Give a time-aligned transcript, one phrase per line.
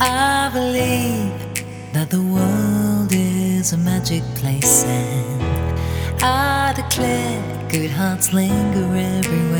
[0.00, 1.32] I believe
[1.92, 9.54] that the world is a magic place, and I declare good hearts linger everywhere.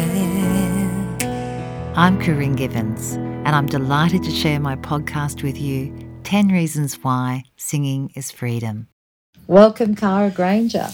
[1.95, 5.95] I'm Corinne Gibbons, and I'm delighted to share my podcast with you
[6.25, 8.89] 10 Reasons Why Singing is Freedom.
[9.47, 10.89] Welcome, Kara Grainger.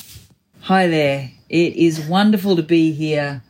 [0.61, 1.31] Hi there.
[1.49, 3.43] It is wonderful to be here.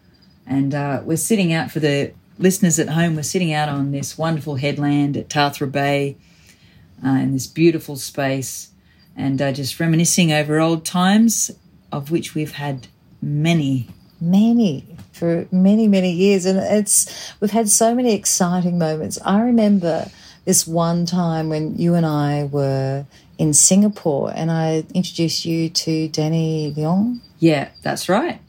[0.46, 3.16] And uh, we're sitting out for the listeners at home.
[3.16, 6.16] We're sitting out on this wonderful headland at Tathra Bay
[7.04, 8.70] uh, in this beautiful space
[9.14, 11.50] and uh, just reminiscing over old times,
[11.92, 12.88] of which we've had
[13.20, 13.88] many.
[14.20, 16.46] Many for many, many years.
[16.46, 19.18] And it's, we've had so many exciting moments.
[19.24, 20.10] I remember
[20.46, 23.04] this one time when you and I were
[23.36, 27.20] in Singapore and I introduced you to Danny Leong.
[27.38, 28.40] Yeah, that's right.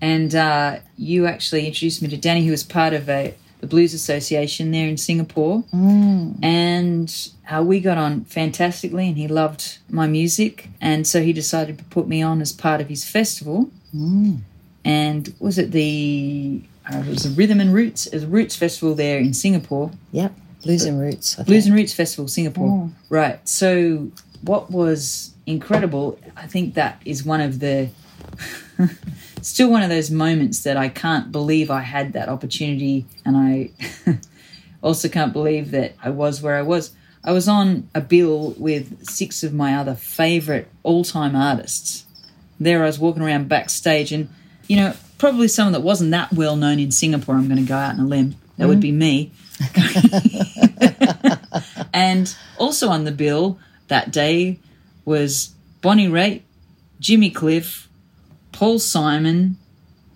[0.00, 3.92] And uh, you actually introduced me to Danny, who was part of a the Blues
[3.92, 5.62] Association there in Singapore.
[5.72, 6.42] Mm.
[6.42, 10.68] And uh, we got on fantastically, and he loved my music.
[10.80, 13.70] And so he decided to put me on as part of his festival.
[13.94, 14.38] Mm.
[14.84, 18.94] And was it the uh, it was the Rhythm and Roots, it was Roots Festival
[18.94, 19.90] there in Singapore.
[20.12, 21.36] Yep, Blues and Roots.
[21.36, 22.70] Blues and Roots Festival, Singapore.
[22.70, 22.92] Mm.
[23.10, 23.46] Right.
[23.48, 24.10] So
[24.42, 27.90] what was incredible, I think that is one of the
[29.42, 33.70] still one of those moments that I can't believe I had that opportunity and I
[34.82, 36.92] also can't believe that I was where I was.
[37.22, 42.06] I was on a bill with six of my other favorite all-time artists.
[42.58, 44.28] There I was walking around backstage and
[44.68, 47.74] you know, probably someone that wasn't that well known in Singapore, I'm going to go
[47.74, 48.36] out on a limb.
[48.56, 49.32] That would be me.
[51.92, 54.60] and also on the bill that day
[55.04, 56.42] was Bonnie Raitt,
[57.00, 57.88] Jimmy Cliff,
[58.60, 59.56] Paul Simon,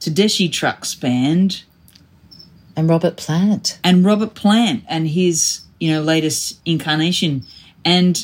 [0.01, 1.63] Tedeschi Trucks Band,
[2.77, 3.79] And Robert Plant.
[3.83, 7.45] and Robert Plant and his, you know, latest incarnation.
[7.87, 8.23] And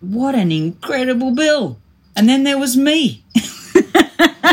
[0.00, 1.76] what an incredible bill.
[2.14, 3.24] And then there was me.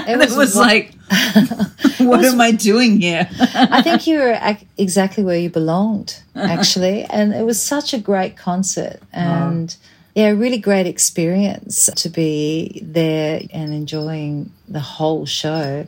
[0.08, 0.94] It It was like,
[2.00, 3.28] what am I doing here?
[3.40, 7.04] I think you were ac- exactly where you belonged, actually.
[7.04, 9.00] and it was such a great concert.
[9.14, 9.76] And
[10.16, 15.86] yeah, a really great experience to be there and enjoying the whole show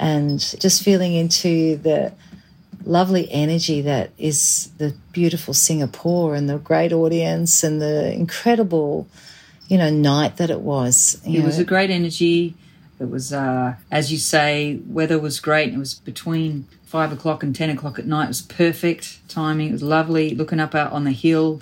[0.00, 2.14] and just feeling into the
[2.84, 9.06] lovely energy that is the beautiful Singapore and the great audience and the incredible,
[9.68, 11.20] you know, night that it was.
[11.26, 12.54] It was a great energy.
[12.98, 15.74] It was, uh, as you say, weather was great.
[15.74, 18.24] It was between five o'clock and ten o'clock at night.
[18.24, 19.68] It was perfect timing.
[19.68, 20.34] It was lovely.
[20.34, 21.60] Looking up out on the hill,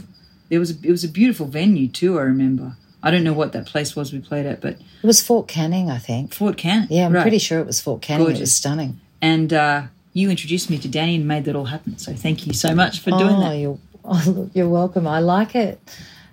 [0.50, 2.19] there was a, it was a beautiful venue too.
[2.19, 2.77] I remember.
[3.03, 5.91] I don't know what that place was we played at, but It was Fort Canning,
[5.91, 6.34] I think.
[6.34, 6.88] Fort Canning.
[6.91, 7.22] Yeah, I'm right.
[7.22, 8.27] pretty sure it was Fort Canning.
[8.27, 8.55] It was Gorgeous.
[8.55, 9.00] stunning.
[9.22, 11.97] And uh, you introduced me to Danny and made that all happen.
[11.97, 13.55] So thank you so much for doing oh, that.
[13.55, 15.06] You're, oh, you're welcome.
[15.06, 15.81] I like it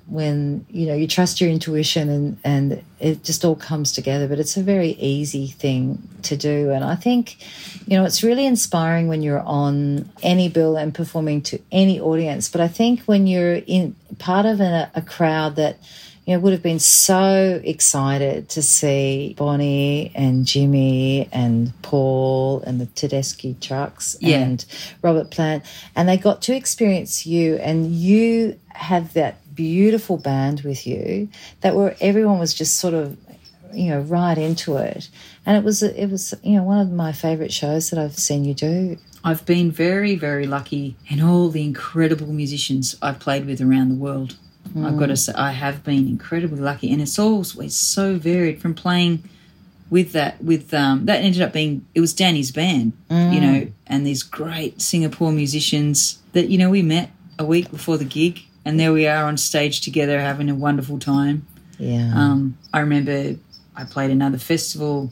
[0.07, 4.27] when you know you trust your intuition and and it just all comes together.
[4.27, 7.37] But it's a very easy thing to do, and I think
[7.87, 12.49] you know it's really inspiring when you're on any bill and performing to any audience.
[12.49, 15.77] But I think when you're in part of a, a crowd that
[16.25, 22.81] you know, would have been so excited to see Bonnie and Jimmy and Paul and
[22.81, 24.39] the Tedeschi trucks Yeah.
[24.39, 24.65] and
[25.01, 25.63] Robert Plant.
[25.95, 31.27] And they got to experience you, and you have that beautiful band with you
[31.61, 33.17] that where everyone was just sort of,
[33.73, 35.09] you know, right into it.
[35.45, 38.45] And it was, it was, you know, one of my favorite shows that I've seen
[38.45, 38.97] you do.
[39.23, 43.95] I've been very, very lucky in all the incredible musicians I've played with around the
[43.95, 44.37] world.
[44.75, 48.73] I've got to say, I have been incredibly lucky, and it's always so varied from
[48.75, 49.23] playing
[49.89, 50.43] with that.
[50.43, 54.81] With um, that ended up being it was Danny's band, you know, and these great
[54.81, 59.07] Singapore musicians that you know we met a week before the gig, and there we
[59.07, 61.47] are on stage together having a wonderful time.
[61.79, 62.11] Yeah.
[62.13, 63.37] Um, I remember
[63.77, 65.09] I played another festival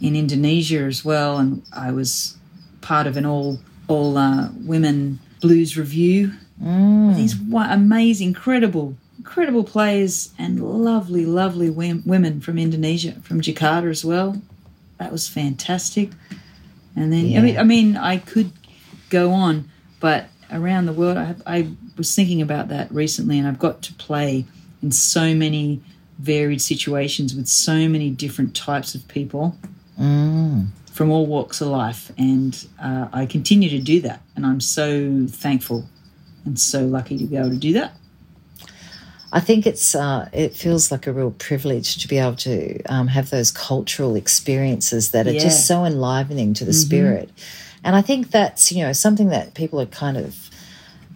[0.00, 2.36] in Indonesia as well, and I was
[2.82, 6.34] part of an all all uh, women blues review.
[6.62, 7.16] Mm.
[7.16, 14.04] These amazing, incredible, incredible players and lovely, lovely wom- women from Indonesia, from Jakarta as
[14.04, 14.40] well.
[14.98, 16.10] That was fantastic.
[16.94, 18.52] And then I mean, I mean, I could
[19.10, 19.68] go on,
[19.98, 21.68] but around the world, I, I
[21.98, 24.44] was thinking about that recently, and I've got to play
[24.82, 25.80] in so many
[26.18, 29.56] varied situations with so many different types of people
[30.00, 30.68] Mm.
[30.90, 35.26] from all walks of life, and uh, I continue to do that, and I'm so
[35.28, 35.88] thankful
[36.44, 37.92] and so lucky to be able to do that.
[39.32, 43.08] I think it's uh, it feels like a real privilege to be able to um,
[43.08, 45.40] have those cultural experiences that are Yeah.
[45.44, 47.30] just so enlivening to the spirit,
[47.84, 50.34] and I think that's you know something that people are kind of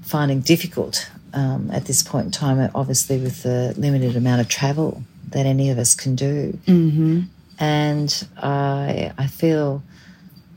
[0.03, 5.03] finding difficult um, at this point in time, obviously with the limited amount of travel
[5.31, 6.59] that any of us can do.
[6.67, 7.23] Mm-hmm.
[7.59, 9.82] And I, I feel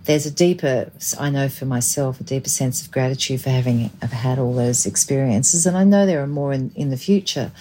[0.06, 4.12] there's a deeper, I know for myself, a deeper sense of gratitude for having have
[4.12, 5.66] had all those experiences.
[5.66, 7.52] And I know there are more in, in the future.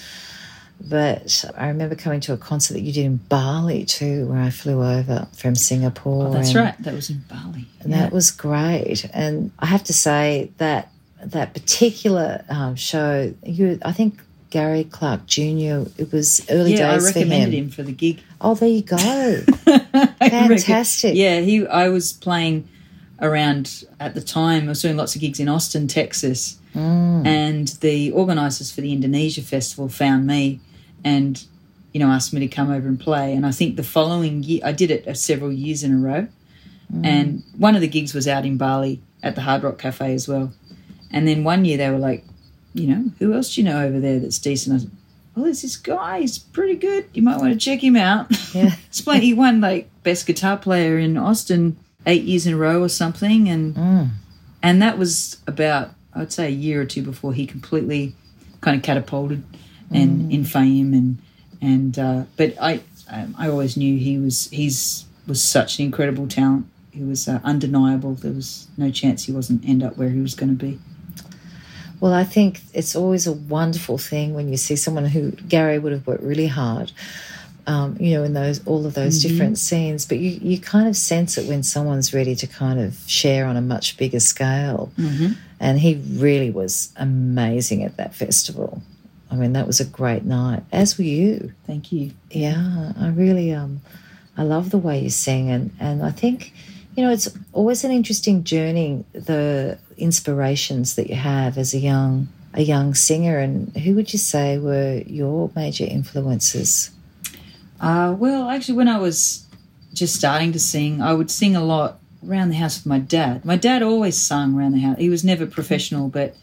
[0.88, 4.50] But I remember coming to a concert that you did in Bali too, where I
[4.50, 6.28] flew over from Singapore.
[6.28, 6.74] Oh, that's right.
[6.82, 7.66] That was in Bali.
[7.80, 9.04] And that was great.
[9.12, 10.90] And I have to say that
[11.22, 15.84] that particular um, show, you, I think Gary Clark Jr.
[15.98, 17.64] It was early yeah, days I recommended for him.
[17.64, 18.20] him for the gig.
[18.40, 18.96] Oh, there you go.
[20.18, 21.14] Fantastic.
[21.14, 21.66] Yeah, he.
[21.66, 22.68] I was playing
[23.20, 24.64] around at the time.
[24.64, 27.26] I was doing lots of gigs in Austin, Texas, Mm.
[27.26, 30.60] and the organisers for the Indonesia festival found me,
[31.04, 31.42] and
[31.92, 33.32] you know asked me to come over and play.
[33.34, 36.28] And I think the following year, I did it uh, several years in a row.
[37.04, 40.26] And one of the gigs was out in Bali at the Hard Rock Cafe as
[40.26, 40.52] well.
[41.12, 42.24] And then one year they were like,
[42.74, 44.72] you know, who else do you know over there that's decent?
[44.72, 44.86] I was,
[45.36, 46.20] well, there's this guy.
[46.20, 47.08] He's pretty good.
[47.14, 48.26] You might want to check him out.
[48.52, 48.74] Yeah.
[49.04, 49.22] Playing.
[49.22, 51.76] He won like best guitar player in Austin
[52.06, 54.08] eight years in a row or something, and Mm.
[54.62, 58.16] and that was about I'd say a year or two before he completely
[58.62, 59.44] kind of catapulted
[59.90, 61.18] and in fame and
[61.62, 66.26] and uh, but I um, I always knew he was he's was such an incredible
[66.26, 66.66] talent.
[66.90, 68.14] He was uh, undeniable.
[68.14, 70.78] There was no chance he wasn't end up where he was going to be.
[72.00, 75.92] Well, I think it's always a wonderful thing when you see someone who Gary would
[75.92, 76.92] have worked really hard,
[77.66, 80.06] um, you know, in those all of those different scenes.
[80.06, 83.56] But you you kind of sense it when someone's ready to kind of share on
[83.56, 84.90] a much bigger scale.
[84.98, 85.34] Mm-hmm.
[85.60, 88.82] And he really was amazing at that festival.
[89.30, 90.62] I mean, that was a great night.
[90.72, 91.52] As were you.
[91.66, 92.12] Thank you.
[92.30, 93.80] Yeah, I really um
[94.36, 96.52] I love the way you sing and and I think
[96.96, 102.28] you know it's always an interesting journey the inspirations that you have as a young
[102.54, 106.90] a young singer and who would you say were your major influences?
[107.80, 109.46] Uh, well, actually, when I was
[109.94, 113.44] just starting to sing, I would sing a lot around the house with my dad.
[113.44, 114.98] My dad always sung around the house.
[114.98, 116.36] He was never professional, but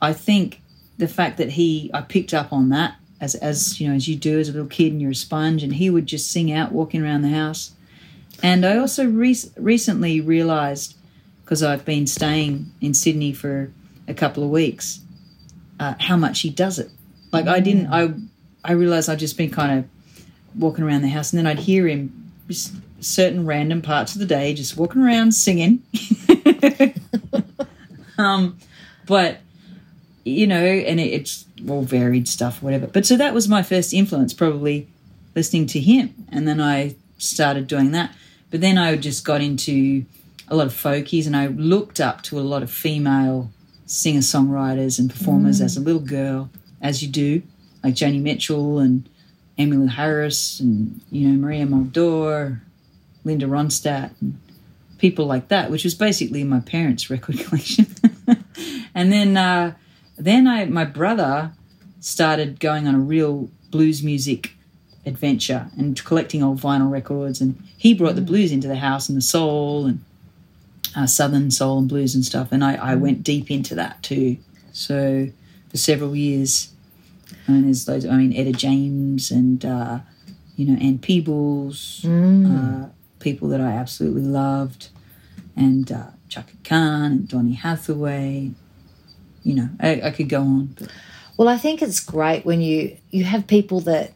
[0.00, 0.60] I think
[0.98, 4.16] the fact that he, I picked up on that as, as you know, as you
[4.16, 6.72] do as a little kid and you're a sponge, and he would just sing out
[6.72, 7.72] walking around the house.
[8.42, 10.96] And I also re- recently realised,
[11.44, 13.72] because I've been staying in Sydney for
[14.06, 15.00] a couple of weeks,
[15.80, 16.90] uh, how much he does it.
[17.32, 18.14] Like I didn't, I,
[18.64, 21.86] I realised I'd just been kind of walking around the house, and then I'd hear
[21.88, 25.82] him just certain random parts of the day just walking around singing.
[28.18, 28.58] um,
[29.06, 29.38] but
[30.24, 32.86] you know, and it, it's all varied stuff, whatever.
[32.86, 34.88] But so that was my first influence, probably
[35.34, 38.14] listening to him, and then I started doing that.
[38.50, 40.04] But then I just got into
[40.48, 43.50] a lot of folkies, and I looked up to a lot of female
[43.86, 46.50] singer songwriters and performers as a little girl,
[46.80, 47.42] as you do,
[47.82, 49.08] like Joni Mitchell and
[49.58, 52.60] Emmylou Harris and you know Maria Muldaur,
[53.24, 54.38] Linda Ronstadt, and
[54.98, 57.86] people like that, which was basically my parents' record collection.
[58.94, 59.74] and then uh,
[60.18, 61.52] then I my brother
[62.00, 64.52] started going on a real blues music
[65.04, 69.16] adventure and collecting old vinyl records, and he brought the blues into the house and
[69.16, 70.04] the soul and
[70.96, 74.38] uh, southern soul and blues and stuff, and I, I went deep into that too.
[74.72, 75.28] So
[75.70, 76.72] for several years.
[77.46, 80.00] And there's those, I mean, Etta James and uh,
[80.56, 82.88] you know Ann Peebles, uh,
[83.20, 84.88] people that I absolutely loved,
[85.56, 88.52] and uh, Chaka Khan and Donny Hathaway.
[89.42, 90.66] You know, I, I could go on.
[90.78, 90.88] But
[91.36, 94.12] Well, I think it's great when you you have people that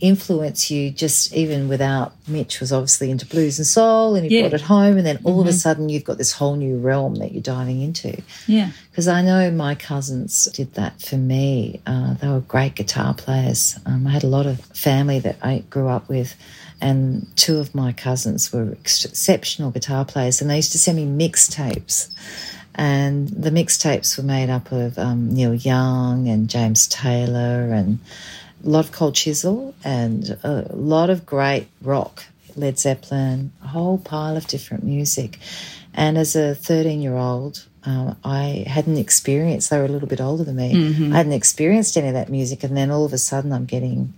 [0.00, 4.42] influence you just even without Mitch was obviously into blues and soul and he Yeah.
[4.42, 7.14] brought it home and then all of a sudden you've got this whole new realm
[7.16, 8.20] that you're diving into.
[8.46, 11.80] yeah, Because I know my cousins did that for me.
[11.86, 13.78] Uh, they were great guitar players.
[13.86, 16.34] Um, I had a lot of family that I grew up with,
[16.80, 20.96] and two of my cousins were ex- exceptional guitar players, and they used to send
[20.98, 22.10] me mixtapes.
[22.74, 28.00] And the mixtapes were made up of um, Neil Young and James Taylor and
[28.64, 32.24] a lot of Cold Chisel and a lot of great rock,
[32.56, 35.38] Led Zeppelin, a whole pile of different music.
[35.92, 40.20] And as a 13 year old, um, I hadn't experienced, they were a little bit
[40.20, 40.72] older than me,
[41.12, 42.64] I hadn't experienced any of that music.
[42.64, 44.14] And then all of a sudden I'm getting,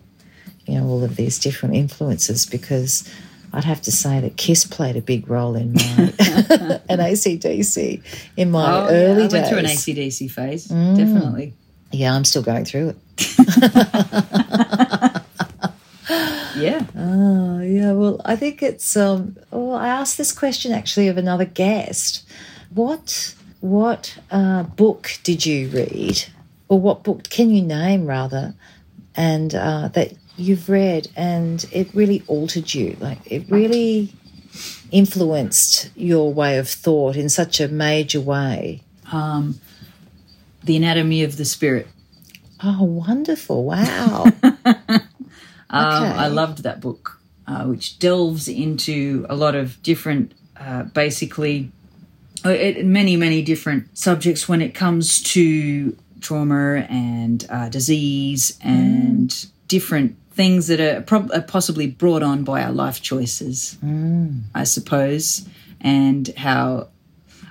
[0.67, 3.11] you know, all of these different influences because
[3.57, 5.81] I'd have to say that Kiss played a big role in my,
[6.89, 8.03] and ACDC
[8.37, 9.25] in my oh, early yeah.
[9.25, 9.33] I days.
[9.33, 11.55] went through an ACDC phase, definitely.
[11.91, 12.97] Yeah, I'm still going through it.
[16.57, 17.93] Yeah, Oh, yeah.
[17.93, 18.97] Well, I think it's.
[18.97, 22.27] Um, well, I asked this question actually of another guest.
[22.73, 26.25] What what uh, book did you read
[26.69, 28.55] or what book can you name rather,
[29.15, 32.97] and uh, that you've read and it really altered you?
[33.01, 34.13] Like it really
[34.91, 38.83] influenced your way of thought in such a major way.
[39.13, 39.61] Um,
[40.63, 41.87] the Anatomy of the Spirit.
[42.63, 43.65] Oh, wonderful!
[43.65, 44.27] Wow.
[45.69, 46.13] Um, Okay.
[46.13, 51.73] I loved that book, uh, which delves into a lot of different, uh, basically,
[52.45, 59.47] uh, it, many, many different subjects when it comes to trauma and uh, disease and
[59.67, 64.43] different things that are, prob- are possibly brought on by our life choices, mm.
[64.55, 65.49] I suppose,
[65.81, 66.89] and how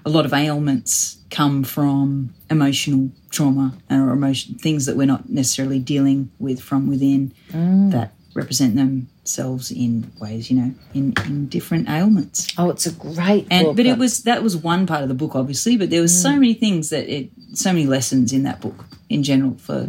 [0.06, 5.80] a lot of ailments come from emotional trauma or emotion things that we're not necessarily
[5.80, 7.92] dealing with from within mm.
[7.92, 12.54] that represent themselves in ways you know in, in different ailments.
[12.58, 13.78] Oh, it's a great and book.
[13.78, 16.30] but it was that was one part of the book obviously but there was so
[16.30, 16.40] mm.
[16.40, 19.88] many things that it so many lessons in that book in general for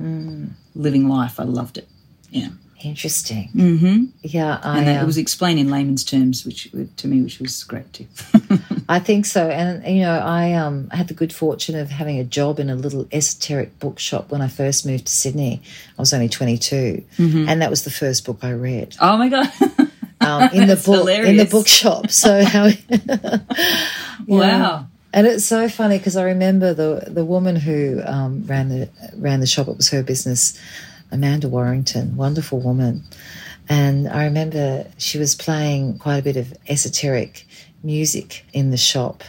[0.74, 1.38] living life.
[1.38, 1.88] I loved it.
[2.30, 2.48] Yeah
[2.88, 3.50] interesting.
[3.54, 4.04] mm-hmm.
[4.22, 7.38] Yeah, I and that, um, it was explained in layman's terms which to me which
[7.40, 8.06] was great too
[8.88, 9.48] I think so.
[9.48, 12.76] And you know, I um, had the good fortune of having a job in a
[12.76, 15.60] little esoteric bookshop when I first moved to Sydney.
[15.98, 17.48] I was only 22, Mm-hmm.
[17.48, 19.48] and that was the first book I read oh my god
[20.20, 22.10] um, in the book in the bookshop.
[22.10, 22.70] So how?
[24.26, 28.88] wow And it's so funny because I remember the the woman who um, ran the
[29.16, 29.66] ran the shop.
[29.68, 30.58] It was her business,
[31.10, 33.04] Amanda Warrington, wonderful woman.
[33.68, 37.46] And I remember she was playing quite a bit of esoteric
[37.82, 39.24] music in the shop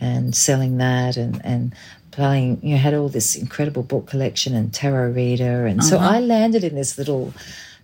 [0.00, 1.74] and selling that and and
[2.10, 2.60] playing.
[2.62, 5.66] You know, had all this incredible book collection and tarot reader.
[5.66, 6.16] And so uh-huh.
[6.16, 7.34] I landed in this little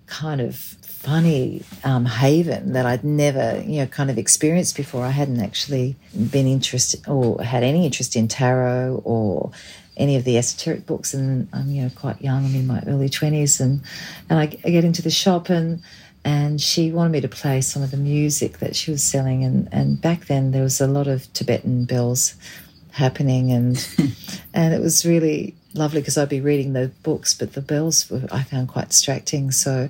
[0.06, 5.02] kind of funny um, haven that I'd never, you know, kind of experienced before.
[5.02, 5.96] I hadn't actually
[6.30, 9.50] been interested or had any interest in tarot or
[9.96, 11.14] any of the esoteric books.
[11.14, 12.44] And I'm, you know, quite young.
[12.44, 13.80] I'm in my early twenties, and
[14.28, 15.82] and I, I get into the shop and.
[16.22, 19.70] And she wanted me to play some of the music that she was selling, and,
[19.72, 22.34] and back then there was a lot of Tibetan bells
[22.90, 23.88] happening, and
[24.52, 28.26] and it was really lovely because I'd be reading the books, but the bells were
[28.30, 29.50] I found quite distracting.
[29.50, 29.88] So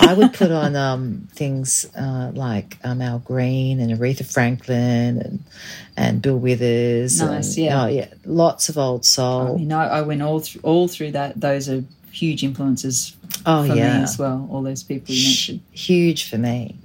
[0.00, 5.44] I would put on um, things uh, like um, Al Green and Aretha Franklin and
[5.96, 7.20] and Bill Withers.
[7.20, 7.82] Nice, and, yeah.
[7.82, 9.58] oh, yeah, lots of old I soul.
[9.58, 11.40] mean, I, I went all through all through that.
[11.40, 13.14] Those are huge influences
[13.44, 14.48] Oh for yeah, me as well.
[14.50, 15.60] All those people you mentioned.
[15.72, 16.76] huge for me.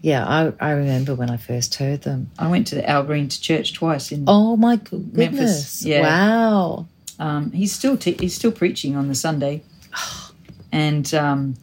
[0.00, 2.30] Yeah, I, I remember when I first heard them.
[2.38, 4.12] I went to the Al Green to church twice.
[4.12, 5.12] In Oh my goodness!
[5.16, 6.02] Memphis, yeah.
[6.02, 6.86] Wow.
[7.18, 9.62] Um, he's still te- he's still preaching on the Sunday,
[10.72, 11.56] and um,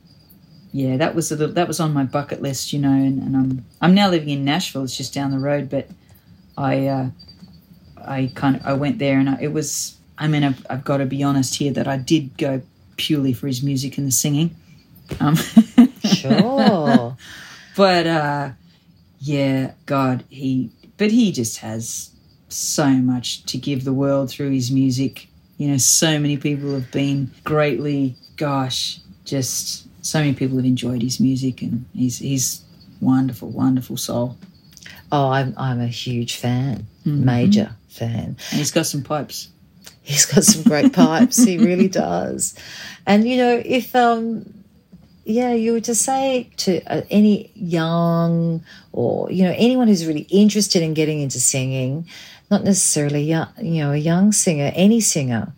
[0.71, 2.91] yeah, that was a little, that was on my bucket list, you know.
[2.91, 4.83] And, and I'm I'm now living in Nashville.
[4.83, 5.89] It's just down the road, but
[6.57, 7.09] I uh,
[7.97, 9.97] I kind of I went there, and I, it was.
[10.17, 12.62] I mean, I've, I've got to be honest here that I did go
[12.95, 14.55] purely for his music and the singing.
[15.19, 15.35] Um,
[16.05, 17.17] Sure.
[17.75, 18.51] but uh
[19.19, 22.12] yeah god he but he just has
[22.47, 26.91] so much to give the world through his music you know so many people have
[26.91, 32.62] been greatly gosh just so many people have enjoyed his music and he's he's
[33.01, 34.38] wonderful wonderful soul
[35.12, 37.25] oh, I'm I'm a huge fan, Mm-hmm.
[37.25, 38.35] major fan.
[38.51, 39.50] and he's got some pipes
[40.01, 41.43] He's got some great pipes.
[41.43, 42.53] He really does.
[43.07, 44.53] And you know, if um,
[45.24, 50.27] yeah, you were to say to uh, any young or you know anyone who's really
[50.29, 52.07] interested in getting into singing,
[52.49, 55.53] not necessarily young, you know, a young singer, any singer,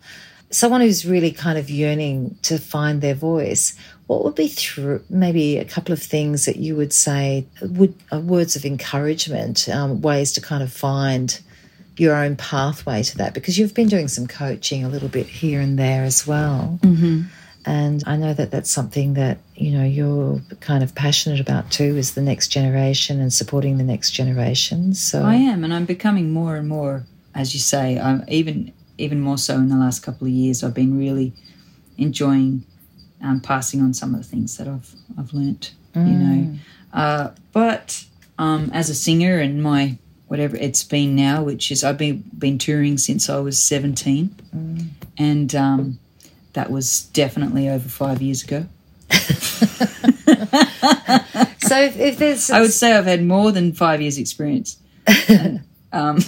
[0.50, 3.76] someone who's really kind of yearning to find their voice.
[4.06, 8.20] What would be through maybe a couple of things that you would say would uh,
[8.20, 11.38] words of encouragement, um, ways to kind of find
[11.98, 15.60] your own pathway to that because you've been doing some coaching a little bit here
[15.60, 16.78] and there as well.
[16.82, 17.22] Mm-hmm.
[17.68, 21.98] And I know that that's something that, you know, you're kind of passionate about too
[21.98, 24.94] is the next generation and supporting the next generation.
[24.94, 28.00] So I am, and I'm becoming more and more, as you say.
[28.00, 30.64] I'm even even more so in the last couple of years.
[30.64, 31.34] I've been really
[31.98, 32.64] enjoying
[33.22, 35.74] um, passing on some of the things that I've I've learnt.
[35.94, 36.58] You know,
[36.94, 38.06] uh, but
[38.38, 42.56] um, as a singer and my whatever it's been now, which is I've been been
[42.56, 44.34] touring since I was 17,
[45.18, 45.98] and um,
[46.58, 48.66] that was definitely over five years ago.
[51.60, 54.76] so if, if there's I would say I've had more than five years' experience.
[55.28, 55.62] And,
[55.92, 56.18] um,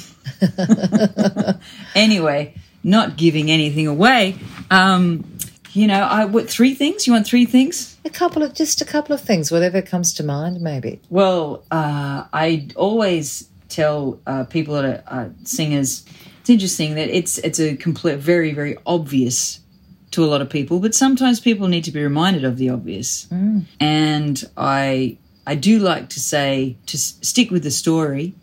[1.96, 4.36] anyway, not giving anything away.
[4.70, 5.24] Um,
[5.72, 7.08] you know, I what three things?
[7.08, 7.98] You want three things?
[8.04, 11.00] a couple of just a couple of things, whatever comes to mind, maybe.
[11.10, 16.04] Well, uh, I always tell uh, people that are uh, singers.
[16.40, 19.58] It's interesting that it's it's a complete, very very obvious
[20.12, 23.26] to a lot of people, but sometimes people need to be reminded of the obvious.
[23.26, 23.64] Mm.
[23.78, 28.34] And I I do like to say to s- stick with the story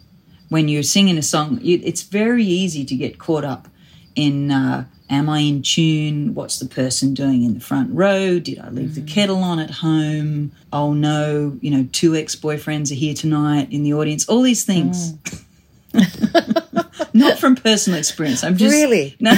[0.49, 1.59] when you're singing a song.
[1.61, 3.67] You, it's very easy to get caught up
[4.15, 4.51] in.
[4.51, 6.35] Uh, Am I in tune?
[6.35, 8.39] What's the person doing in the front row?
[8.39, 9.07] Did I leave the mm.
[9.07, 10.51] kettle on at home?
[10.73, 14.27] Oh no, you know, two ex boyfriends are here tonight in the audience.
[14.27, 15.13] All these things.
[15.13, 17.13] Mm.
[17.13, 18.43] Not from personal experience.
[18.43, 19.15] I'm just Really?
[19.21, 19.31] no.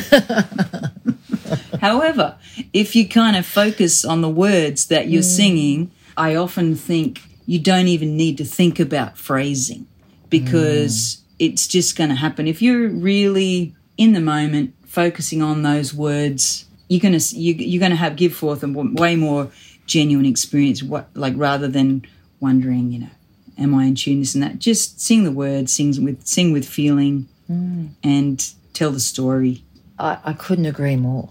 [1.82, 2.38] However,
[2.74, 5.36] if you kind of focus on the words that you're mm.
[5.36, 9.88] singing, I often think you don't even need to think about phrasing
[10.30, 11.22] because mm.
[11.40, 12.48] it's just going to happen.
[12.48, 17.80] If you're really in the moment, focusing on those words, you're going to you, you're
[17.80, 19.52] going to have give forth a way more
[19.86, 20.84] genuine experience.
[20.84, 22.06] What like rather than
[22.40, 23.10] wondering, you know,
[23.58, 24.20] am I in tune?
[24.20, 24.60] This and that.
[24.60, 27.90] Just sing the words, sing with sing with feeling, mm.
[28.04, 29.64] and tell the story.
[29.98, 31.30] I, I couldn't agree more.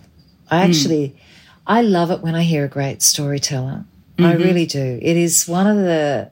[0.50, 1.16] I actually,
[1.66, 3.84] I love it when I hear a great storyteller.
[4.18, 4.98] I really do.
[5.00, 6.30] It is one of the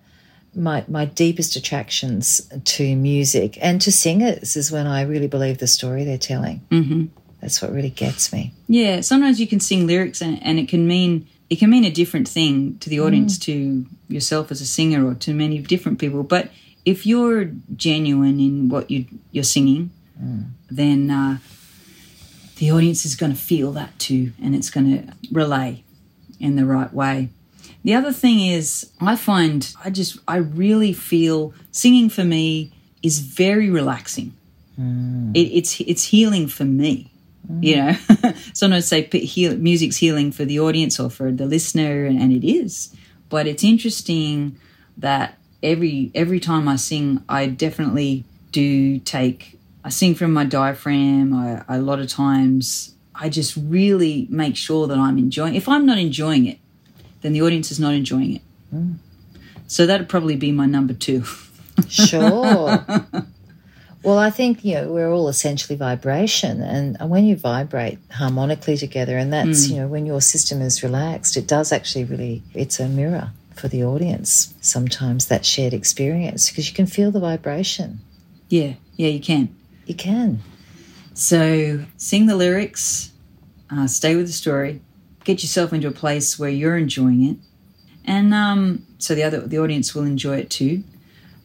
[0.56, 5.66] my my deepest attractions to music and to singers is when I really believe the
[5.66, 6.66] story they're telling.
[6.70, 7.04] Mm-hmm.
[7.40, 8.54] That's what really gets me.
[8.66, 11.90] Yeah, sometimes you can sing lyrics and, and it can mean it can mean a
[11.90, 16.24] different thing to the audience, to yourself as a singer, or to many different people.
[16.24, 16.50] But
[16.84, 19.90] if you're genuine in what you you're singing,
[20.70, 21.38] then uh,
[22.56, 25.84] the audience is going to feel that too, and it's going to relay
[26.40, 27.30] in the right way.
[27.84, 32.72] The other thing is, I find I just I really feel singing for me
[33.02, 34.34] is very relaxing.
[34.78, 35.36] Mm.
[35.36, 37.12] It, it's it's healing for me.
[37.50, 37.64] Mm.
[37.64, 42.20] You know, sometimes say heal, music's healing for the audience or for the listener, and,
[42.20, 42.94] and it is.
[43.28, 44.58] But it's interesting
[44.96, 49.58] that every every time I sing, I definitely do take.
[49.86, 51.32] I sing from my diaphragm.
[51.32, 55.54] I, a lot of times, I just really make sure that I'm enjoying.
[55.54, 56.58] If I'm not enjoying it,
[57.20, 58.42] then the audience is not enjoying it.
[58.74, 58.96] Mm.
[59.68, 61.22] So that'd probably be my number two.
[61.88, 62.84] Sure.
[64.02, 69.16] well, I think you know we're all essentially vibration, and when you vibrate harmonically together,
[69.16, 69.70] and that's mm.
[69.70, 72.42] you know when your system is relaxed, it does actually really.
[72.54, 74.52] It's a mirror for the audience.
[74.60, 78.00] Sometimes that shared experience because you can feel the vibration.
[78.48, 79.54] Yeah, yeah, you can.
[79.86, 80.42] You can.
[81.14, 83.12] So sing the lyrics,
[83.70, 84.82] uh, stay with the story,
[85.24, 87.36] get yourself into a place where you're enjoying it,
[88.04, 90.82] and um, so the other the audience will enjoy it too.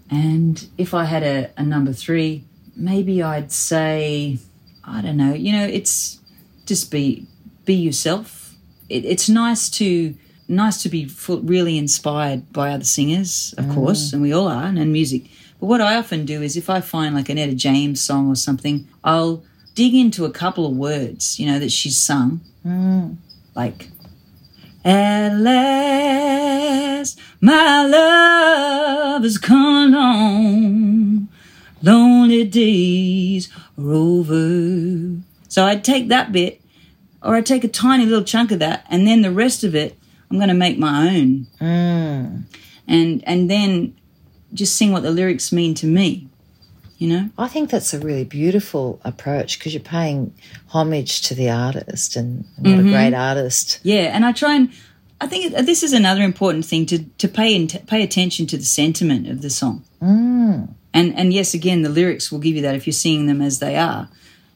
[0.10, 2.44] And if I had a, a number three,
[2.76, 4.40] maybe I'd say,
[4.84, 5.34] I don't know.
[5.34, 6.20] You know, it's
[6.66, 7.28] just be
[7.64, 8.56] be yourself.
[8.90, 10.14] It, it's nice to
[10.50, 14.66] nice to be full, really inspired by other singers, of course, and we all are,
[14.66, 15.30] and, and music.
[15.62, 18.36] But what I often do is if I find like an Etta James song or
[18.36, 19.44] something, I'll
[19.76, 23.16] dig into a couple of words, you know, that she's sung, mm.
[23.56, 23.90] like
[24.84, 31.30] at last, my love has come along.
[31.84, 35.22] Lonely days are over.
[35.48, 36.60] So I'd take that bit,
[37.22, 39.96] or I'd take a tiny little chunk of that, and then the rest of it,
[40.32, 41.46] I'm going to make my own.
[41.60, 42.44] Mm.
[42.88, 43.96] And and then
[44.54, 46.28] just sing what the lyrics mean to me.
[46.98, 47.30] You know?
[47.36, 50.36] I think that's a really beautiful approach because you're paying
[50.68, 53.80] homage to the artist, and what a great artist.
[53.82, 54.72] Yeah, and I try and
[55.20, 58.64] I think this is another important thing to to pay in, pay attention to the
[58.64, 59.84] sentiment of the song.
[60.02, 60.76] Mm.
[60.94, 63.60] And and yes, again, the lyrics will give you that if you're seeing them as
[63.60, 64.08] they are.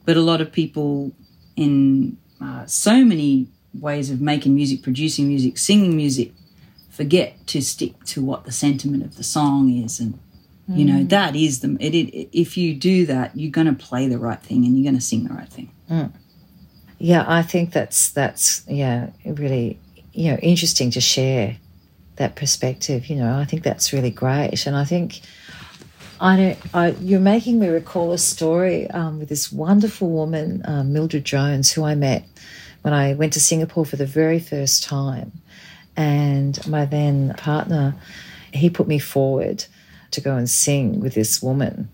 [0.04, 1.12] But a lot of people
[1.56, 6.32] in uh, so many ways of making music, producing music, singing music,
[6.96, 10.18] forget to stick to what the sentiment of the song is, and
[10.68, 12.28] you know that is the it, it.
[12.32, 15.04] If you do that, you're going to play the right thing and you're going to
[15.04, 15.70] sing the right thing.
[16.98, 19.78] Yeah, I think that's that's yeah really
[20.12, 21.58] you know interesting to share
[22.16, 23.06] that perspective.
[23.06, 25.20] You know, I think that's really great, and I think
[26.20, 26.58] I don't.
[26.74, 31.70] I, you're making me recall a story um, with this wonderful woman, um, Mildred Jones,
[31.70, 32.24] who I met
[32.82, 35.32] when I went to Singapore for the very first time,
[35.96, 37.94] and my then partner,
[38.52, 39.64] he put me forward
[40.10, 41.88] to go and sing with this woman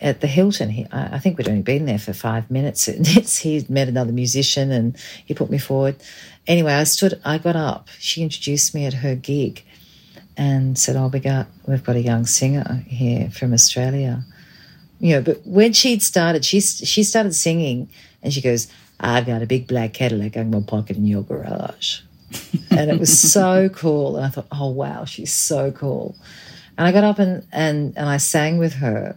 [0.00, 0.70] at the Hilton.
[0.70, 2.84] He, I think we'd only been there for five minutes.
[3.38, 5.96] He'd met another musician and he put me forward.
[6.46, 7.88] Anyway, I stood, I got up.
[7.98, 9.64] She introduced me at her gig
[10.36, 14.22] and said, Oh, we got, we've got a young singer here from Australia.
[14.98, 17.88] You know, but when she'd started, she, she started singing
[18.22, 22.00] and she goes, I've got a big black Cadillac to park it in your garage.
[22.70, 24.16] And it was so cool.
[24.16, 26.16] And I thought, oh, wow, she's so cool.
[26.78, 29.16] And I got up and, and, and I sang with her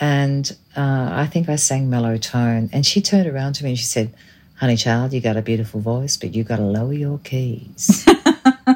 [0.00, 2.70] and uh, I think I sang Mellow Tone.
[2.72, 4.12] And she turned around to me and she said,
[4.56, 8.06] honey child, you got a beautiful voice, but you got to lower your keys.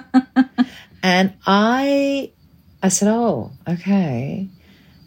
[1.03, 2.31] and I,
[2.83, 4.49] I said, oh, okay.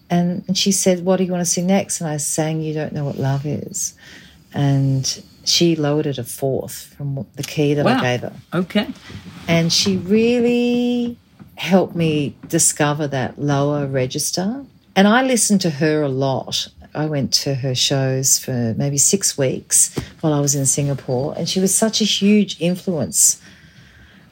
[0.09, 2.01] And, and she said, what do you want to see next?
[2.01, 3.93] And I sang, you don't know what love is.
[4.53, 7.97] And she lowered it a fourth from the key that Wow.
[7.97, 8.33] I gave her.
[8.53, 8.87] Okay.
[9.47, 11.17] And she really
[11.55, 14.65] helped me discover that lower register.
[14.95, 16.67] And I listened to her a lot.
[16.95, 21.47] I went to her shows for maybe six weeks while I was in Singapore, and
[21.47, 23.39] she was such a huge influence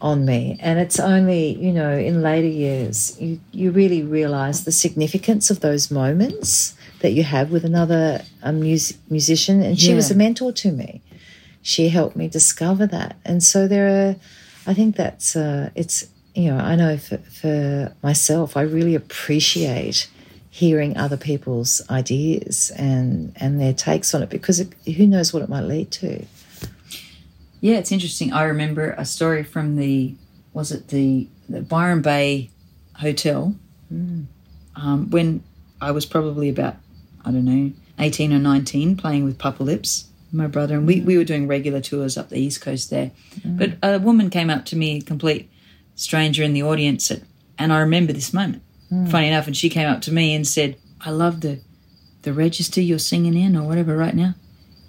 [0.01, 0.57] on me.
[0.59, 5.59] And it's only, you know, in later years, you, you really realize the significance of
[5.59, 8.23] those moments that you have with another
[9.09, 9.61] musician.
[9.61, 11.01] And she was a mentor to me.
[11.67, 13.17] She helped me discover that.
[13.25, 14.15] And so there are,
[14.65, 20.09] I think that's, uh, it's, you know, I know for, for myself, I really appreciate
[20.49, 25.43] hearing other people's ideas and, and their takes on it because it, who knows what
[25.43, 26.25] it might lead to.
[27.59, 28.31] Yeah, it's interesting.
[28.31, 30.15] I remember a story from the
[30.53, 32.49] was it the, the Byron Bay
[32.93, 33.53] Hotel
[33.91, 35.43] um, when
[35.81, 36.75] I was probably about
[37.25, 41.17] I don't know eighteen or nineteen, playing with Papa Lips, my brother, and we we
[41.17, 43.11] were doing regular tours up the east coast there.
[43.41, 43.57] Mm.
[43.57, 45.49] But a woman came up to me, a complete
[45.95, 47.21] stranger in the audience, at,
[47.57, 48.63] and I remember this moment.
[48.91, 49.09] Mm.
[49.09, 51.59] Funny enough, and she came up to me and said, "I love the
[52.23, 54.35] the register you're singing in, or whatever, right now."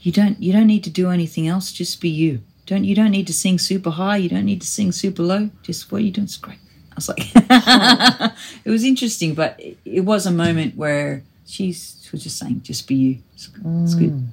[0.00, 3.10] you don't you don't need to do anything else just be you don't you don't
[3.10, 6.04] need to sing super high you don't need to sing super low just what are
[6.04, 6.58] you doing is great
[6.92, 7.18] i was like
[8.64, 12.86] it was interesting but it, it was a moment where she was just saying just
[12.86, 13.48] be you it's,
[13.84, 14.26] it's good mm.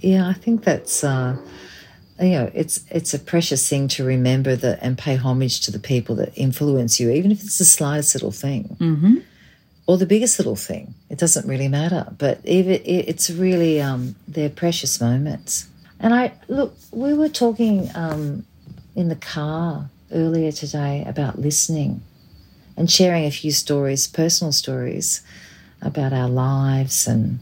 [0.00, 1.36] Yeah, I think that's uh,
[2.20, 5.78] you know it's it's a precious thing to remember that and pay homage to the
[5.78, 9.16] people that influence you, even if it's the slightest little thing mm-hmm.
[9.86, 10.94] or the biggest little thing.
[11.10, 15.68] It doesn't really matter, but even it, it's really um, they're precious moments.
[15.98, 18.44] And I look, we were talking um,
[18.94, 22.02] in the car earlier today about listening
[22.76, 25.22] and sharing a few stories, personal stories
[25.80, 27.38] about our lives and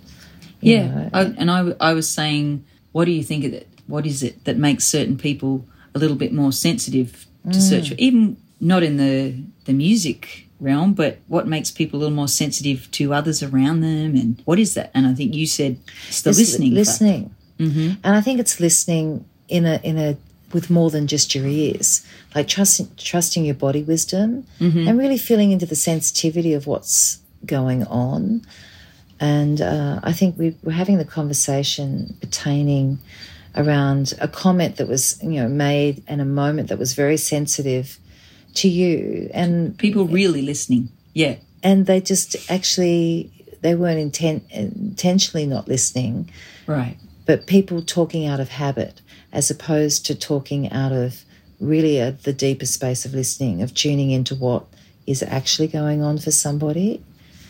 [0.65, 3.67] yeah know, I, and I, I was saying what do you think of it?
[3.87, 7.95] What is it that makes certain people a little bit more sensitive to search for
[7.99, 9.35] even not in the
[9.67, 14.15] the music realm but what makes people a little more sensitive to others around them
[14.17, 14.91] and what is that?
[14.95, 15.77] And i think you said
[16.09, 17.23] it's the It's listening listening.
[17.59, 17.99] Mhm.
[18.05, 20.17] and i think it's listening in a in a
[20.55, 22.07] with more than just your ears.
[22.35, 27.83] Like trusting trusting your body wisdom and really feeling into the sensitivity of what's going
[28.09, 28.43] on
[29.21, 32.99] and uh, i think we were having the conversation pertaining
[33.57, 37.99] around a comment that was you know made and a moment that was very sensitive
[38.55, 39.31] to you.
[39.35, 40.89] And people really listening.
[41.13, 41.37] Yeah.
[41.63, 46.31] And they just actually they weren't intent, intentionally not listening.
[46.67, 46.97] Right.
[47.27, 49.01] But people talking out of habit
[49.33, 51.25] as opposed to talking out of
[51.61, 54.67] really a, the deeper space of listening, of tuning into what
[55.07, 57.03] is actually going on for somebody.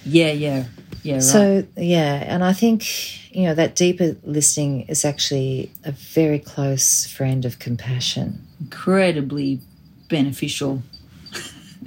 [0.05, 0.65] yeah yeah
[1.05, 1.23] yeah right.
[1.23, 7.07] So, yeah, and I think, you know, that deeper listening is actually a very close
[7.07, 8.47] friend of compassion.
[8.61, 9.61] incredibly
[10.09, 10.83] beneficial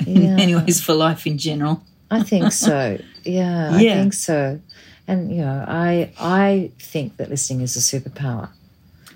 [0.05, 0.35] in Yeah.
[0.41, 2.97] many ways for life in general I think so.
[3.23, 4.61] Yeah, I think so.
[5.05, 8.47] And you know, I I think that listening is a superpower.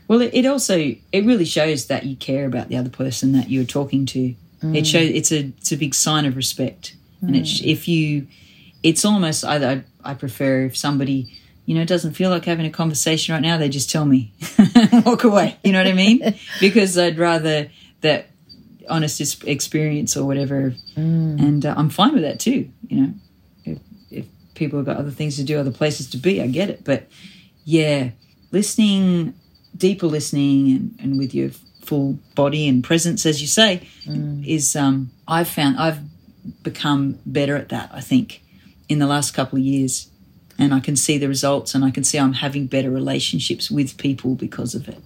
[0.09, 3.49] Well, it, it also it really shows that you care about the other person that
[3.49, 4.19] you're talking to.
[4.19, 4.85] It mm.
[4.85, 7.71] shows it's a it's a big sign of respect, and it's mm.
[7.71, 8.27] if you,
[8.83, 12.71] it's almost I, I I prefer if somebody you know doesn't feel like having a
[12.71, 14.33] conversation right now, they just tell me,
[15.05, 15.57] walk away.
[15.63, 16.35] You know what I mean?
[16.59, 17.69] because I'd rather
[18.01, 18.27] that
[18.89, 20.73] honest experience or whatever,
[21.39, 22.69] and uh, I'm fine with that too.
[22.87, 23.13] You know,
[23.65, 26.69] if if people have got other things to do, other places to be, I get
[26.69, 26.83] it.
[26.83, 27.07] But
[27.63, 28.11] yeah,
[28.51, 29.35] listening,
[29.77, 31.51] deeper listening, and, and with your
[31.83, 33.87] full body and presence, as you say,
[34.45, 35.99] is um, I've found I've
[36.63, 37.91] become better at that.
[37.93, 38.41] I think
[38.91, 40.09] in the last couple of years,
[40.59, 43.97] and I can see the results, and I can see I'm having better relationships with
[43.97, 44.99] people because of it.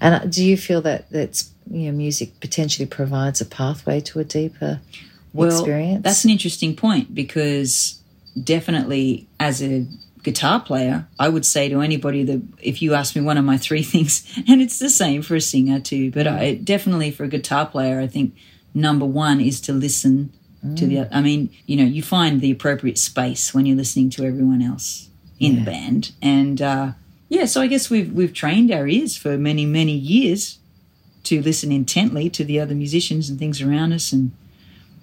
[0.00, 4.20] And uh, do you feel that that's you know music potentially provides a pathway to
[4.20, 4.80] a deeper
[5.32, 6.04] well, experience?
[6.04, 8.00] That's an interesting point because
[8.40, 9.84] definitely as a
[10.22, 13.58] guitar player, I would say to anybody that if you ask me one of my
[13.58, 17.28] three things, and it's the same for a singer too, but I definitely for a
[17.28, 18.36] guitar player, I think
[18.72, 20.32] number one is to listen
[20.76, 21.08] to the.
[21.14, 25.08] I mean, you know, you find the appropriate space when you're listening to everyone else
[25.38, 26.92] in the band, and uh,
[27.28, 30.58] yeah, so I guess we've we've trained our ears for many many years
[31.24, 34.32] to listen intently to the other musicians and things around us and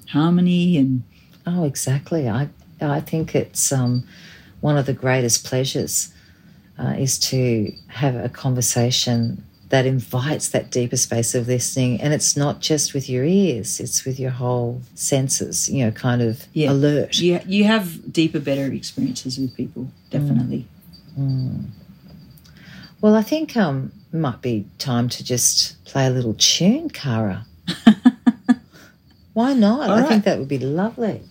[0.10, 1.04] harmony and
[1.46, 2.30] Oh, exactly.
[2.30, 4.04] I I think it's um,
[4.60, 6.14] one of the greatest pleasures
[6.80, 12.00] uh, is to have a conversation that invites that deeper space of listening.
[12.02, 16.22] And it's not just with your ears, it's with your whole senses, you know, kind
[16.22, 16.72] of Yeah.
[16.72, 17.18] alert.
[17.20, 20.68] You, you have deeper, better experiences with people, definitely.
[23.02, 27.46] Well, I think um, might be time to just play a little tune, Kara.
[29.34, 29.90] Why not?
[29.90, 30.10] All I right.
[30.10, 31.22] think that would be lovely.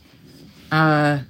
[0.73, 1.21] Uh,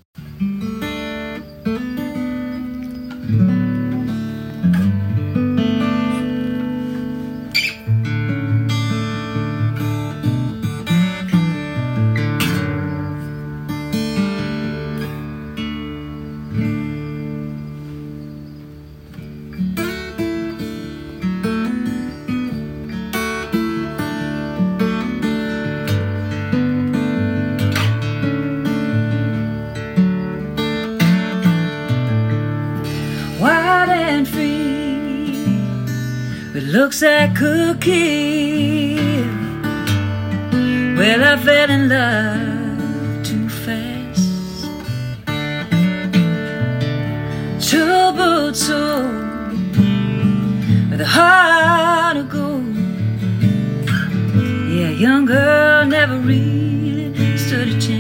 [36.70, 37.00] looks
[37.34, 39.26] could kill.
[40.96, 44.64] Well, I fell in love too fast.
[47.68, 49.02] Troubled soul
[50.90, 52.76] with a heart of gold.
[54.70, 57.99] Yeah, young girl never really stood a chance.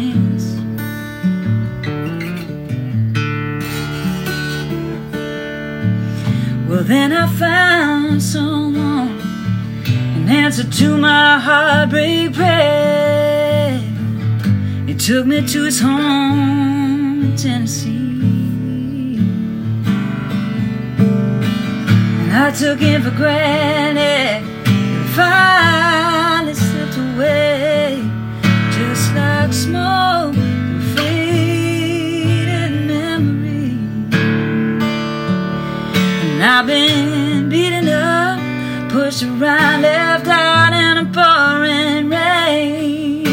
[6.90, 9.20] Then I found someone,
[10.16, 13.78] an answer to my heartbreak prayer.
[14.86, 19.18] He took me to his home in Tennessee.
[22.22, 24.44] And I took him for granted
[25.14, 28.02] finally slipped away,
[28.72, 30.49] just like smoke
[36.40, 38.40] And I've been beaten up,
[38.90, 43.26] pushed around, left out in a pouring rain.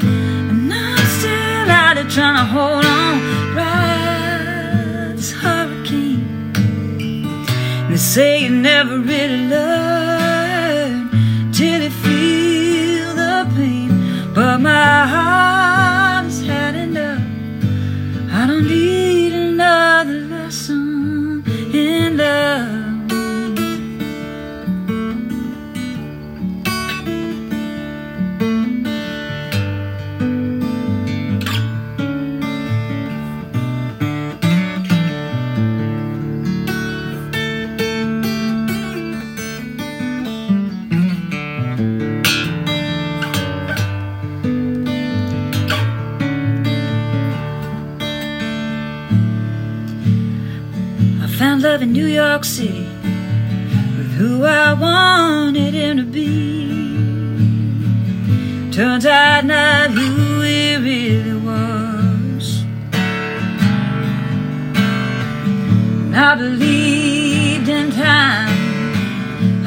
[0.00, 3.20] And I'm still out there trying to hold on,
[3.54, 6.24] ride this hurricane.
[7.90, 9.00] They say you never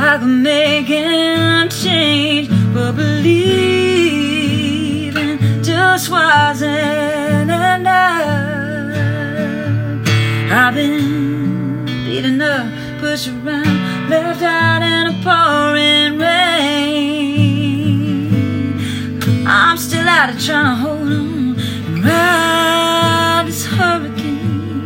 [0.09, 3.37] I could make him change, but believing
[5.61, 8.23] just wasn't enough.
[10.49, 17.27] I've been beaten up, pushed around, left out in a pouring rain.
[19.45, 24.83] I'm still out there trying to hold on and ride this hurricane.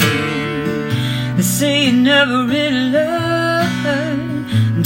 [1.36, 3.31] They say you never really learn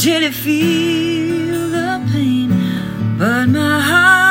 [0.06, 2.50] you feel the pain.
[3.18, 4.25] But my heart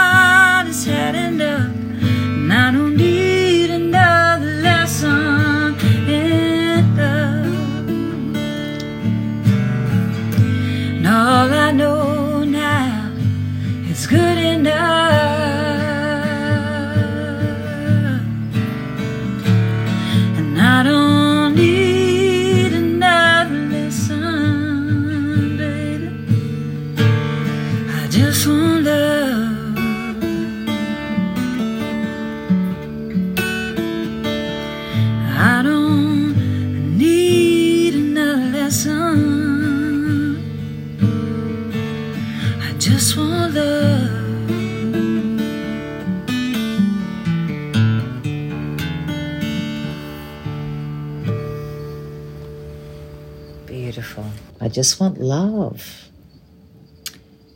[54.75, 56.11] just want love.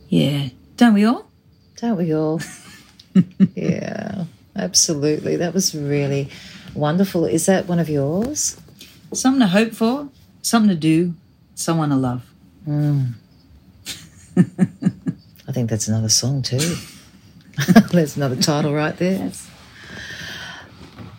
[0.09, 1.28] Yeah, don't we all?
[1.76, 2.40] Don't we all?
[3.54, 4.24] yeah,
[4.57, 5.37] absolutely.
[5.37, 6.31] That was really
[6.74, 7.24] wonderful.
[7.24, 8.59] Is that one of yours?
[9.12, 10.09] Something to hope for.
[10.42, 11.14] something to do,
[11.54, 12.24] someone to love.
[12.66, 13.14] Mm.
[15.48, 16.76] I think that's another song too.
[17.90, 19.33] There's another title right there.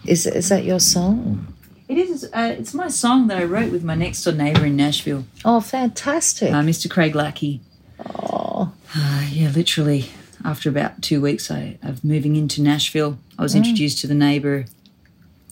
[0.05, 1.53] Is is that your song?
[1.89, 2.23] It is.
[2.25, 5.59] Uh, it's my song that I wrote with my next door neighbour in Nashville, Oh,
[5.59, 6.51] fantastic!
[6.53, 6.89] uh, Mr.
[6.89, 7.61] Craig Lackey.
[8.05, 10.11] oh, Uh, yeah, literally.
[10.45, 14.67] After about two weeks I, of moving into Nashville, I was introduced to the neighbour.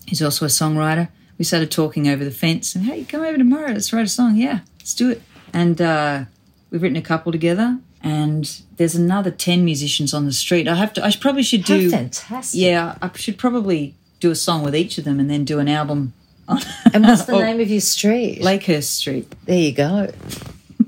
[0.06, 1.10] He's also a songwriter.
[1.38, 3.72] We started talking over the fence, and hey, come over tomorrow.
[3.74, 4.38] Let's write a song.
[4.38, 5.22] Yeah, let's do it.
[5.54, 6.26] And uh,
[6.72, 7.80] we've written a couple together.
[8.02, 10.68] And there's another ten musicians on the street.
[10.68, 11.04] I have to.
[11.04, 11.90] I probably should how do.
[11.90, 12.62] fantastic!
[12.62, 15.68] Yeah, I should probably do a song with each of them, and then do an
[15.68, 16.14] album.
[16.94, 18.42] And what's the name of your street?
[18.42, 19.34] Lakehurst Street.
[19.46, 20.10] there you go.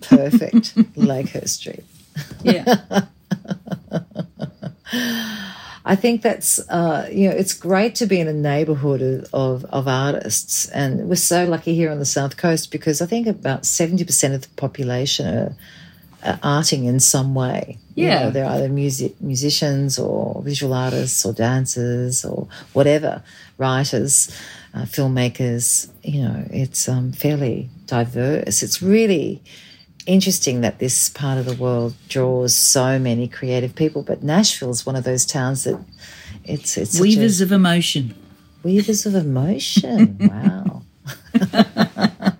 [0.01, 0.75] Perfect.
[0.95, 1.83] Lakehurst Street.
[2.43, 3.05] Yeah.
[5.85, 9.87] I think that's uh, you know it's great to be in a neighbourhood of, of
[9.87, 14.05] artists, and we're so lucky here on the south coast because I think about seventy
[14.05, 15.55] percent of the population are
[16.23, 17.77] arting in some way.
[17.95, 18.23] You Yeah.
[18.23, 23.21] know, they're either music musicians or visual artists or dancers or whatever,
[23.57, 24.29] writers,
[24.73, 25.89] uh, filmmakers.
[26.03, 28.61] You know, it's um, fairly diverse.
[28.63, 29.41] It's really
[30.05, 34.95] interesting that this part of the world draws so many creative people, but Nashville's one
[34.95, 35.79] of those towns that
[36.43, 38.13] it's it's such a- Weavers of emotion.
[38.63, 40.17] weavers of emotion.
[40.29, 40.81] wow.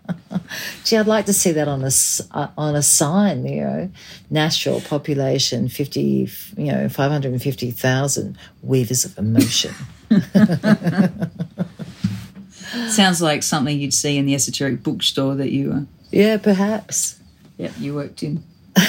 [0.89, 1.91] Gee, I'd like to see that on a
[2.32, 3.45] uh, on a sign.
[3.45, 3.91] You know,
[4.32, 9.75] Nashville population fifty, you know, five hundred and fifty thousand weavers of emotion.
[12.89, 15.86] Sounds like something you'd see in the esoteric bookstore that you were.
[16.10, 17.19] yeah, perhaps.
[17.58, 18.43] yep, you worked in.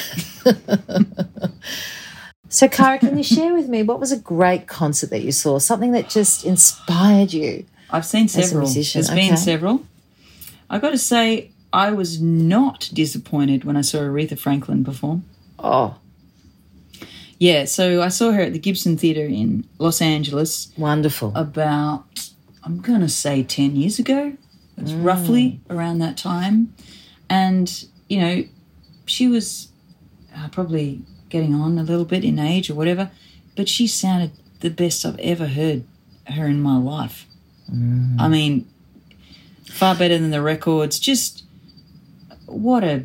[2.53, 5.61] So, Kara, can you share with me what was a great concert that you saw?
[5.61, 7.65] Something that just inspired you.
[7.91, 8.67] I've seen several.
[8.67, 9.87] There's been several.
[10.69, 15.25] I've got to say, I was not disappointed when I saw Aretha Franklin perform.
[15.59, 15.97] Oh,
[17.39, 21.33] Yeah, so I saw her at the Gibson Theatre in Los Angeles wonderful.
[21.35, 22.29] about,
[22.65, 24.35] I'm going to say 10 years ago.
[24.77, 26.75] It's roughly around that time.
[27.29, 28.45] And, you know,
[29.07, 29.69] she was
[30.37, 33.11] uh, probably getting on a little bit in age or whatever,
[33.57, 35.85] but she sounded the best I've ever heard
[36.27, 37.27] her in my life.
[38.19, 38.69] I mean,
[39.65, 40.99] far better than the records.
[40.99, 41.45] Just
[42.51, 43.05] what a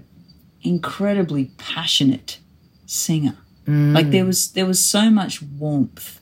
[0.61, 2.39] incredibly passionate
[2.85, 3.37] singer.
[3.93, 6.19] Like there was there was so much warmth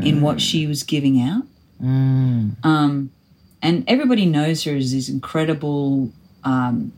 [0.00, 1.42] in what she was giving out.
[2.62, 3.10] Um,
[3.62, 6.10] and everybody knows her as this incredible,
[6.44, 6.92] um,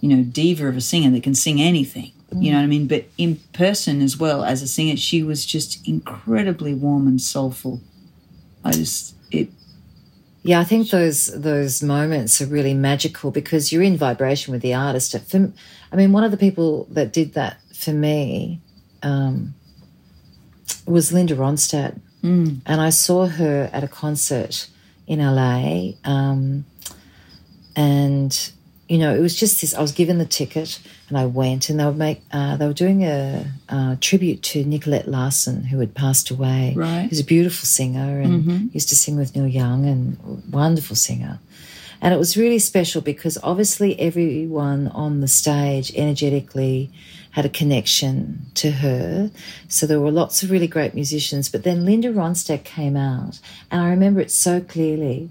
[0.00, 2.12] you know, diva of a singer that can sing anything.
[2.42, 2.86] You know what I mean?
[2.86, 7.80] But in person as well as a singer, she was just incredibly warm and soulful.
[8.64, 9.48] I just it
[10.48, 14.72] Yeah, I think those those moments are really magical because you're in vibration with the
[14.72, 15.14] artist.
[15.28, 15.52] For,
[15.92, 18.58] I mean, one of the people that did that for me
[19.02, 19.54] um,
[20.86, 22.62] was Linda Ronstadt, mm.
[22.64, 24.68] and I saw her at a concert
[25.06, 26.64] in LA, um,
[27.76, 28.50] and
[28.88, 29.74] you know, it was just this.
[29.74, 32.22] I was given the ticket, and I went, and they would make.
[32.30, 36.74] Uh, they were doing a, uh tribute to Nicolette Larson, who had passed away.
[36.76, 37.08] Right.
[37.08, 41.38] Who's a beautiful singer and used to sing with Neil Young, and wonderful singer.
[42.00, 46.90] And it was really special because obviously everyone on the stage energetically
[47.32, 49.30] had a connection to her.
[49.66, 51.48] So there were lots of really great musicians.
[51.48, 53.40] But then Linda Ronstadt came out,
[53.70, 55.30] and I remember it so clearly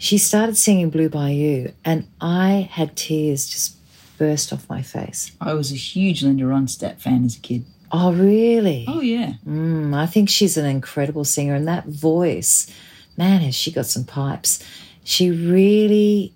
[0.00, 3.76] she started singing Blue Bayou, and I had tears just
[4.20, 5.32] burst off my face.
[5.40, 7.64] I was a huge Linda Ronstadt fan as a kid.
[7.90, 8.84] Oh, really?
[8.86, 9.32] Oh yeah.
[9.48, 12.70] Mm, I think she's an incredible singer, and that voice,
[13.16, 14.62] man, has she got some pipes?
[15.04, 16.34] She really,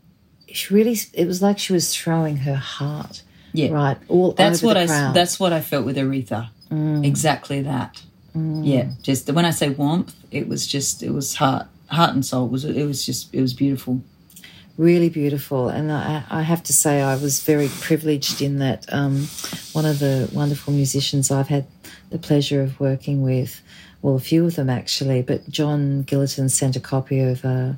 [0.48, 3.70] she really, it was like she was throwing her heart Yeah.
[3.70, 5.14] right all That's over what the I crowd.
[5.14, 6.48] that's what I felt with Aretha.
[7.04, 8.02] Exactly that.
[8.34, 12.46] Yeah, just when I say warmth, it was just it was heart heart and soul.
[12.46, 14.00] It was it was just it was beautiful.
[14.76, 15.68] Really beautiful.
[15.68, 19.28] And I, I have to say, I was very privileged in that um,
[19.72, 21.66] one of the wonderful musicians I've had
[22.10, 23.60] the pleasure of working with,
[24.02, 27.72] well, a few of them actually, but John Gilliton sent a copy of uh,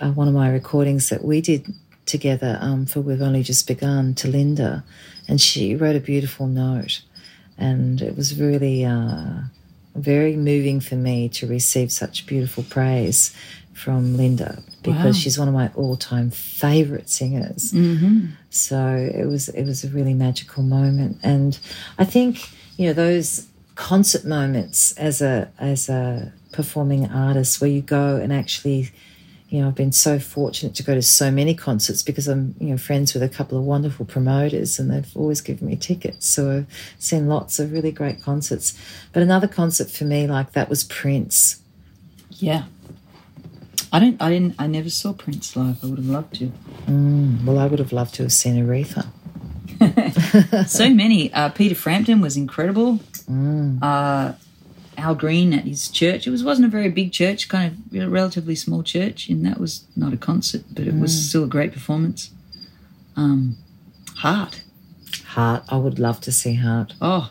[0.00, 1.66] uh, one of my recordings that we did
[2.06, 4.84] together um, for We've Only Just Begun to Linda,
[5.26, 7.02] and she wrote a beautiful note.
[7.58, 9.40] And it was really uh,
[9.94, 13.34] very moving for me to receive such beautiful praise
[13.78, 15.20] from Linda because Wow.
[15.20, 17.72] she's one of my all-time favorite singers.
[17.72, 18.26] Mm-hmm.
[18.50, 21.58] So it was it was a really magical moment, and
[21.98, 27.82] I think you know those concert moments as a as a performing artist where you
[27.82, 28.90] go and actually
[29.50, 32.68] you know, I've been so fortunate to go to so many concerts because I'm, you
[32.68, 36.26] know, friends with a couple of wonderful promoters and they've always given me tickets.
[36.26, 36.66] So I've
[36.98, 38.78] seen lots of really great concerts.
[39.10, 41.62] But another concert for me like that was Prince.
[42.32, 42.64] Yeah.
[43.92, 44.20] I don't.
[44.20, 44.54] I didn't.
[44.58, 45.82] I never saw Prince live.
[45.82, 46.52] I would have loved to.
[46.86, 49.06] Mm, well, I would have loved to have seen Aretha.
[50.68, 51.32] so many.
[51.32, 52.98] Uh, Peter Frampton was incredible.
[53.30, 53.82] Mm.
[53.82, 54.34] Uh,
[54.96, 56.26] Al Green at his church.
[56.26, 59.58] It was wasn't a very big church, kind of a relatively small church, and that
[59.60, 61.28] was not a concert, but it was Mm.
[61.28, 62.30] still a great performance.
[63.16, 63.56] Um,
[64.16, 64.62] Heart.
[65.26, 65.62] Heart.
[65.68, 66.94] I would love to see Heart.
[67.00, 67.30] Oh,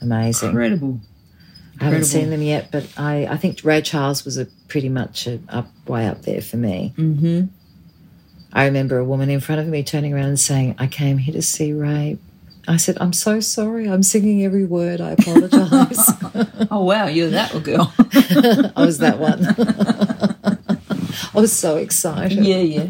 [0.00, 0.48] Amazing.
[0.50, 1.00] incredible.
[1.80, 5.26] I haven't seen them yet, but I, I think Ray Charles was a pretty much
[5.26, 6.92] a, up way up there for me.
[6.96, 7.46] Mm-hmm.
[8.52, 11.32] I remember a woman in front of me turning around and saying, I came here
[11.34, 12.18] to see Ray.
[12.68, 13.88] I said, I'm so sorry.
[13.88, 15.00] I'm singing every word.
[15.00, 16.10] I apologize.
[16.70, 17.92] Oh wow, you're that girl.
[18.76, 19.44] I was that one.
[21.34, 22.38] I was so excited.
[22.38, 22.86] yeah, yeah.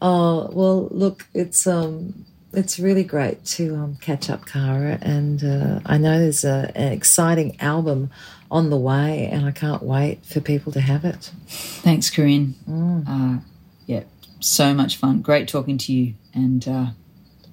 [0.00, 4.98] Oh, well, look, it's um it's really great to um, catch up, Kara.
[5.00, 8.10] and uh, I know there's a, an exciting album
[8.50, 11.30] on the way, and I can't wait for people to have it.
[11.48, 12.54] Thanks, Corinne.
[13.08, 13.38] Uh,
[13.86, 14.02] yeah,
[14.40, 15.22] so much fun.
[15.22, 16.14] Great talking to you.
[16.34, 16.86] And uh,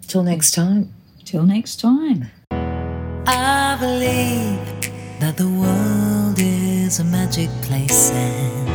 [0.07, 0.93] Till next time.
[1.25, 2.31] till next time.
[2.51, 8.69] I believe that the world is a magic place, and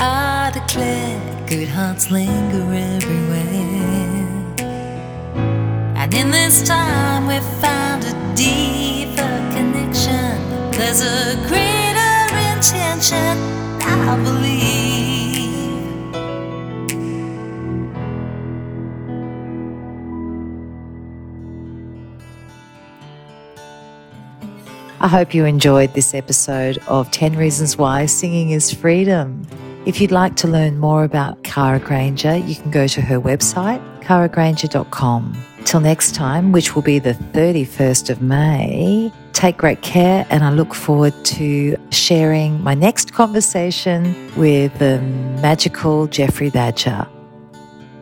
[0.00, 3.77] I declare good hearts linger everywhere.
[6.48, 10.70] This time, we've found a deeper connection.
[10.70, 12.24] There's a greater
[12.56, 13.36] intention,
[13.82, 15.44] I believe.
[25.00, 29.46] I hope you enjoyed this episode of 10 Reasons Why Singing is Freedom.
[29.84, 33.82] If you'd like to learn more about Kara Grainger, you can go to her website,
[34.02, 35.44] karagrainger.com.
[35.68, 40.48] Till next time, which will be the 31st of May, take great care and I
[40.48, 44.98] look forward to sharing my next conversation with the
[45.42, 47.06] magical Jeffrey Badger.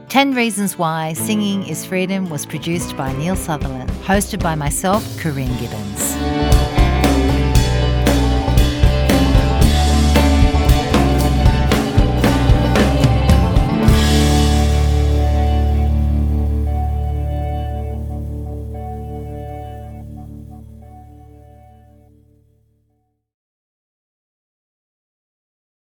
[0.09, 5.59] 10 Reasons Why Singing is Freedom was produced by Neil Sutherland, hosted by myself, Corinne
[5.59, 6.86] Gibbons.